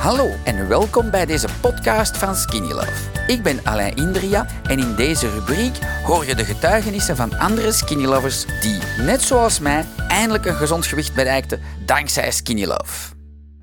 Hallo 0.00 0.30
en 0.44 0.68
welkom 0.68 1.10
bij 1.10 1.26
deze 1.26 1.48
podcast 1.60 2.16
van 2.16 2.36
Skinny 2.36 2.72
Love. 2.72 2.92
Ik 3.26 3.42
ben 3.42 3.60
Alain 3.64 3.96
Indria 3.96 4.46
en 4.62 4.78
in 4.78 4.94
deze 4.94 5.30
rubriek 5.30 5.78
hoor 6.04 6.26
je 6.26 6.34
de 6.34 6.44
getuigenissen 6.44 7.16
van 7.16 7.38
andere 7.38 7.72
Skinny 7.72 8.04
Lovers 8.04 8.44
die, 8.60 8.78
net 8.98 9.22
zoals 9.22 9.58
mij, 9.58 9.84
eindelijk 10.08 10.46
een 10.46 10.54
gezond 10.54 10.86
gewicht 10.86 11.14
bereikten 11.14 11.60
dankzij 11.86 12.30
Skinny 12.30 12.64
Love. 12.64 13.14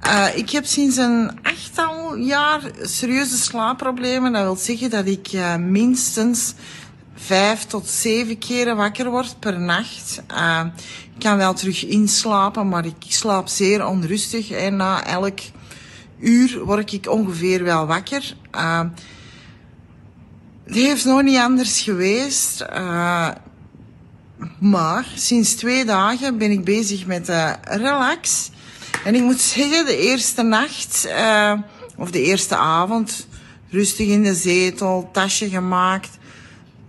Uh, 0.05 0.27
ik 0.35 0.49
heb 0.49 0.65
sinds 0.65 0.97
een 0.97 1.39
achttal 1.43 2.15
jaar 2.15 2.61
serieuze 2.81 3.37
slaapproblemen. 3.37 4.33
Dat 4.33 4.43
wil 4.43 4.55
zeggen 4.55 4.89
dat 4.89 5.05
ik 5.05 5.31
uh, 5.33 5.55
minstens 5.55 6.53
vijf 7.15 7.63
tot 7.63 7.87
zeven 7.87 8.37
keren 8.37 8.75
wakker 8.75 9.09
word 9.09 9.39
per 9.39 9.59
nacht. 9.59 10.21
Uh, 10.31 10.65
ik 11.15 11.19
kan 11.19 11.37
wel 11.37 11.53
terug 11.53 11.85
inslapen, 11.85 12.69
maar 12.69 12.85
ik 12.85 12.95
slaap 13.07 13.47
zeer 13.47 13.87
onrustig. 13.87 14.51
En 14.51 14.75
na 14.75 15.05
elk 15.05 15.39
uur 16.19 16.63
word 16.63 16.93
ik 16.93 17.09
ongeveer 17.09 17.63
wel 17.63 17.85
wakker. 17.85 18.35
Uh, 18.55 18.81
het 20.63 20.75
heeft 20.75 21.05
nog 21.05 21.21
niet 21.21 21.37
anders 21.37 21.81
geweest. 21.81 22.65
Uh, 22.73 23.29
maar 24.59 25.07
sinds 25.15 25.53
twee 25.53 25.85
dagen 25.85 26.37
ben 26.37 26.51
ik 26.51 26.63
bezig 26.63 27.05
met 27.05 27.31
relax. 27.63 28.49
En 29.03 29.15
ik 29.15 29.21
moet 29.21 29.39
zeggen, 29.39 29.85
de 29.85 29.97
eerste 29.97 30.41
nacht, 30.41 31.07
uh, 31.07 31.53
of 31.97 32.11
de 32.11 32.21
eerste 32.21 32.55
avond, 32.55 33.27
rustig 33.69 34.07
in 34.07 34.23
de 34.23 34.35
zetel, 34.35 35.09
tasje 35.11 35.49
gemaakt. 35.49 36.09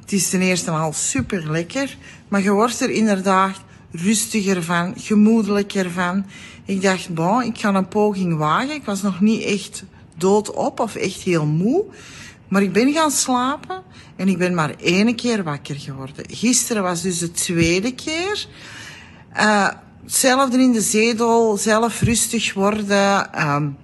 Het 0.01 0.13
is 0.13 0.30
ten 0.30 0.41
eerste 0.41 0.71
al 0.71 0.93
super 0.93 1.51
lekker, 1.51 1.97
maar 2.29 2.43
je 2.43 2.51
wordt 2.51 2.80
er 2.80 2.91
inderdaad 2.91 3.57
rustiger 3.91 4.62
van, 4.62 4.95
gemoedelijker 4.97 5.91
van. 5.91 6.27
Ik 6.65 6.83
dacht, 6.83 7.15
bon, 7.15 7.42
ik 7.42 7.59
ga 7.59 7.74
een 7.74 7.88
poging 7.88 8.37
wagen. 8.37 8.70
Ik 8.70 8.84
was 8.84 9.02
nog 9.02 9.20
niet 9.20 9.42
echt 9.42 9.84
doodop 10.16 10.80
of 10.80 10.95
echt 10.95 11.20
heel 11.20 11.46
moe. 11.46 11.84
Maar 12.48 12.62
ik 12.62 12.73
ben 12.73 12.93
gaan 12.93 13.10
slapen 13.10 13.82
en 14.16 14.29
ik 14.29 14.38
ben 14.38 14.54
maar 14.54 14.74
één 14.80 15.15
keer 15.15 15.43
wakker 15.43 15.76
geworden. 15.76 16.24
Gisteren 16.30 16.82
was 16.82 17.02
dus 17.02 17.18
de 17.18 17.30
tweede 17.30 17.95
keer. 17.95 18.46
Uh, 19.37 19.68
hetzelfde 20.02 20.59
in 20.59 20.73
de 20.73 20.80
zetel, 20.80 21.57
zelf 21.57 22.01
rustig 22.01 22.54
worden. 22.54 23.46
Um, 23.48 23.76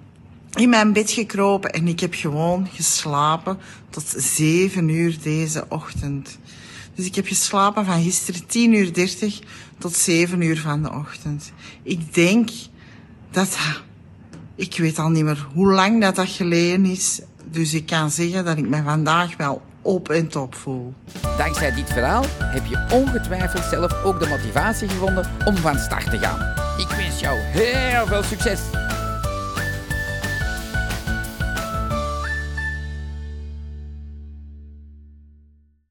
in 0.55 0.69
mijn 0.69 0.92
bed 0.92 1.11
gekropen 1.11 1.73
en 1.73 1.89
ik 1.89 2.01
heb 2.01 2.14
gewoon 2.14 2.69
geslapen 2.73 3.59
tot 3.91 4.14
zeven 4.17 4.89
uur 4.89 5.17
deze 5.23 5.64
ochtend. 5.69 6.39
Dus 6.95 7.06
ik 7.06 7.14
heb 7.14 7.27
geslapen 7.27 7.84
van 7.84 8.03
gisteren 8.03 8.47
10 8.47 8.73
uur 8.73 8.92
30 8.92 9.41
tot 9.78 9.97
7 9.97 10.41
uur 10.41 10.59
van 10.59 10.83
de 10.83 10.92
ochtend. 10.92 11.53
Ik 11.83 12.14
denk 12.14 12.51
dat, 13.31 13.59
ik 14.55 14.77
weet 14.77 14.98
al 14.98 15.09
niet 15.09 15.25
meer 15.25 15.47
hoe 15.55 15.73
lang 15.73 16.01
dat 16.01 16.17
dat 16.17 16.28
geleden 16.28 16.84
is. 16.84 17.20
Dus 17.51 17.75
ik 17.75 17.86
kan 17.86 18.11
zeggen 18.11 18.45
dat 18.45 18.59
ik 18.59 18.69
me 18.69 18.83
vandaag 18.83 19.36
wel 19.36 19.62
op 19.83 20.09
en 20.09 20.28
top 20.28 20.55
voel. 20.55 20.95
Dankzij 21.39 21.75
dit 21.75 21.92
verhaal 21.92 22.25
heb 22.39 22.67
je 22.67 22.86
ongetwijfeld 22.92 23.64
zelf 23.64 24.05
ook 24.05 24.20
de 24.20 24.29
motivatie 24.29 24.89
gevonden 24.89 25.31
om 25.45 25.56
van 25.56 25.79
start 25.79 26.11
te 26.11 26.19
gaan. 26.19 26.41
Ik 26.79 26.89
wens 26.97 27.20
jou 27.20 27.39
heel 27.39 28.06
veel 28.06 28.23
succes! 28.23 28.84